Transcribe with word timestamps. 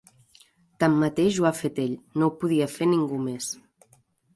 Tanmateix 0.83 1.39
ho 1.43 1.47
ha 1.49 1.53
fet 1.59 1.79
ell: 1.85 1.95
no 2.19 2.31
ho 2.31 2.35
podia 2.41 2.73
fer 2.79 2.93
ningú 2.95 3.25
més. 3.33 3.57